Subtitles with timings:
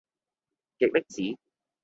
[0.79, 1.37] 極力子